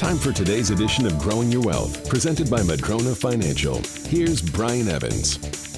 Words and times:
Time 0.00 0.16
for 0.16 0.32
today's 0.32 0.70
edition 0.70 1.04
of 1.04 1.18
Growing 1.18 1.52
Your 1.52 1.60
Wealth, 1.60 2.08
presented 2.08 2.48
by 2.48 2.62
Madrona 2.62 3.14
Financial. 3.14 3.82
Here's 4.06 4.40
Brian 4.40 4.88
Evans. 4.88 5.69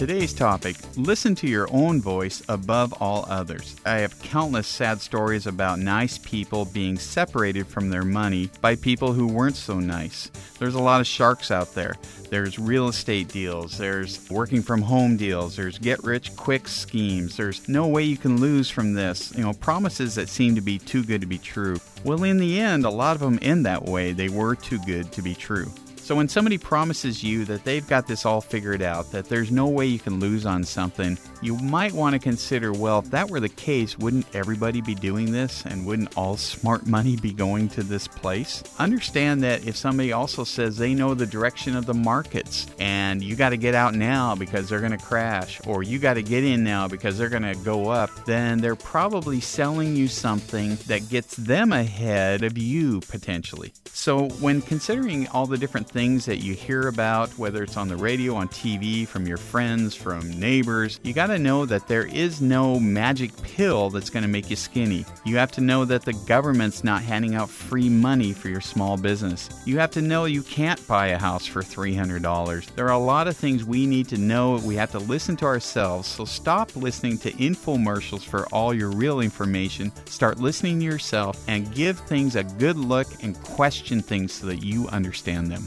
Today's 0.00 0.32
topic 0.32 0.76
listen 0.96 1.34
to 1.34 1.46
your 1.46 1.68
own 1.70 2.00
voice 2.00 2.42
above 2.48 2.94
all 3.02 3.26
others. 3.28 3.76
I 3.84 3.96
have 3.96 4.18
countless 4.22 4.66
sad 4.66 4.98
stories 4.98 5.46
about 5.46 5.78
nice 5.78 6.16
people 6.16 6.64
being 6.64 6.96
separated 6.96 7.66
from 7.66 7.90
their 7.90 8.02
money 8.02 8.48
by 8.62 8.76
people 8.76 9.12
who 9.12 9.26
weren't 9.26 9.56
so 9.56 9.78
nice. 9.78 10.30
There's 10.58 10.74
a 10.74 10.80
lot 10.80 11.02
of 11.02 11.06
sharks 11.06 11.50
out 11.50 11.74
there. 11.74 11.96
There's 12.30 12.58
real 12.58 12.88
estate 12.88 13.28
deals, 13.28 13.76
there's 13.76 14.26
working 14.30 14.62
from 14.62 14.80
home 14.80 15.18
deals, 15.18 15.54
there's 15.54 15.76
get 15.76 16.02
rich 16.02 16.34
quick 16.34 16.66
schemes. 16.66 17.36
There's 17.36 17.68
no 17.68 17.86
way 17.86 18.04
you 18.04 18.16
can 18.16 18.40
lose 18.40 18.70
from 18.70 18.94
this. 18.94 19.36
You 19.36 19.42
know, 19.42 19.52
promises 19.52 20.14
that 20.14 20.30
seem 20.30 20.54
to 20.54 20.62
be 20.62 20.78
too 20.78 21.04
good 21.04 21.20
to 21.20 21.26
be 21.26 21.36
true. 21.36 21.78
Well, 22.04 22.24
in 22.24 22.38
the 22.38 22.58
end, 22.58 22.86
a 22.86 22.90
lot 22.90 23.16
of 23.16 23.20
them 23.20 23.38
end 23.42 23.66
that 23.66 23.84
way. 23.84 24.12
They 24.12 24.30
were 24.30 24.54
too 24.54 24.78
good 24.86 25.12
to 25.12 25.20
be 25.20 25.34
true. 25.34 25.70
So 26.10 26.16
when 26.16 26.28
somebody 26.28 26.58
promises 26.58 27.22
you 27.22 27.44
that 27.44 27.62
they've 27.62 27.86
got 27.86 28.08
this 28.08 28.26
all 28.26 28.40
figured 28.40 28.82
out, 28.82 29.12
that 29.12 29.28
there's 29.28 29.52
no 29.52 29.68
way 29.68 29.86
you 29.86 30.00
can 30.00 30.18
lose 30.18 30.44
on 30.44 30.64
something, 30.64 31.16
you 31.40 31.56
might 31.58 31.92
want 31.92 32.14
to 32.14 32.18
consider 32.18 32.72
well, 32.72 32.98
if 32.98 33.12
that 33.12 33.30
were 33.30 33.38
the 33.38 33.48
case, 33.48 33.96
wouldn't 33.96 34.26
everybody 34.34 34.80
be 34.80 34.96
doing 34.96 35.30
this 35.30 35.64
and 35.66 35.86
wouldn't 35.86 36.18
all 36.18 36.36
smart 36.36 36.84
money 36.84 37.14
be 37.14 37.32
going 37.32 37.68
to 37.68 37.84
this 37.84 38.08
place? 38.08 38.64
Understand 38.80 39.44
that 39.44 39.64
if 39.64 39.76
somebody 39.76 40.10
also 40.10 40.42
says 40.42 40.76
they 40.76 40.94
know 40.94 41.14
the 41.14 41.26
direction 41.26 41.76
of 41.76 41.86
the 41.86 41.94
markets 41.94 42.66
and 42.80 43.22
you 43.22 43.36
got 43.36 43.50
to 43.50 43.56
get 43.56 43.76
out 43.76 43.94
now 43.94 44.34
because 44.34 44.68
they're 44.68 44.80
going 44.80 44.90
to 44.90 44.98
crash 44.98 45.60
or 45.64 45.84
you 45.84 46.00
got 46.00 46.14
to 46.14 46.24
get 46.24 46.42
in 46.42 46.64
now 46.64 46.88
because 46.88 47.18
they're 47.18 47.28
going 47.28 47.44
to 47.44 47.54
go 47.62 47.88
up, 47.88 48.10
then 48.24 48.60
they're 48.60 48.74
probably 48.74 49.38
selling 49.38 49.94
you 49.94 50.08
something 50.08 50.74
that 50.88 51.08
gets 51.08 51.36
them 51.36 51.72
ahead 51.72 52.42
of 52.42 52.58
you 52.58 52.98
potentially. 53.02 53.72
So 53.92 54.28
when 54.40 54.60
considering 54.60 55.28
all 55.28 55.46
the 55.46 55.58
different 55.58 55.88
things 55.88 55.99
things 56.00 56.24
that 56.24 56.38
you 56.38 56.54
hear 56.54 56.88
about, 56.88 57.28
whether 57.32 57.62
it's 57.62 57.76
on 57.76 57.86
the 57.86 57.94
radio, 57.94 58.34
on 58.34 58.48
TV, 58.48 59.06
from 59.06 59.26
your 59.26 59.36
friends, 59.36 59.94
from 59.94 60.30
neighbors, 60.40 60.98
you 61.02 61.12
got 61.12 61.26
to 61.26 61.38
know 61.38 61.66
that 61.66 61.86
there 61.88 62.06
is 62.06 62.40
no 62.40 62.80
magic 62.80 63.30
pill 63.42 63.90
that's 63.90 64.08
going 64.08 64.22
to 64.22 64.28
make 64.28 64.48
you 64.48 64.56
skinny. 64.56 65.04
You 65.26 65.36
have 65.36 65.52
to 65.52 65.60
know 65.60 65.84
that 65.84 66.06
the 66.06 66.14
government's 66.26 66.82
not 66.82 67.02
handing 67.02 67.34
out 67.34 67.50
free 67.50 67.90
money 67.90 68.32
for 68.32 68.48
your 68.48 68.62
small 68.62 68.96
business. 68.96 69.50
You 69.66 69.78
have 69.78 69.90
to 69.90 70.00
know 70.00 70.24
you 70.24 70.42
can't 70.42 70.80
buy 70.88 71.08
a 71.08 71.18
house 71.18 71.44
for 71.44 71.60
$300. 71.60 72.74
There 72.76 72.86
are 72.86 72.92
a 72.92 72.98
lot 72.98 73.28
of 73.28 73.36
things 73.36 73.62
we 73.62 73.84
need 73.84 74.08
to 74.08 74.16
know. 74.16 74.58
We 74.64 74.76
have 74.76 74.92
to 74.92 75.00
listen 75.00 75.36
to 75.36 75.44
ourselves. 75.44 76.08
So 76.08 76.24
stop 76.24 76.74
listening 76.76 77.18
to 77.18 77.32
infomercials 77.32 78.22
for 78.22 78.46
all 78.54 78.72
your 78.72 78.88
real 78.88 79.20
information. 79.20 79.92
Start 80.06 80.38
listening 80.38 80.78
to 80.78 80.86
yourself 80.86 81.44
and 81.46 81.70
give 81.74 81.98
things 81.98 82.36
a 82.36 82.44
good 82.44 82.78
look 82.78 83.06
and 83.22 83.38
question 83.42 84.00
things 84.00 84.32
so 84.32 84.46
that 84.46 84.62
you 84.62 84.88
understand 84.88 85.48
them. 85.48 85.66